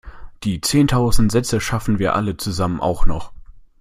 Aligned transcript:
Die 0.43 0.59
zehntausend 0.61 1.31
Sätze 1.31 1.61
schaffen 1.61 1.99
wir 1.99 2.15
alle 2.15 2.35
zusammen 2.35 2.79
auch 2.79 3.05
noch! 3.05 3.33